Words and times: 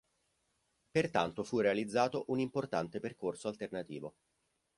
Pertanto 0.91 1.43
fu 1.43 1.59
realizzato 1.59 2.23
un 2.29 2.39
importante 2.39 2.99
percorso 2.99 3.47
alternativo. 3.49 4.15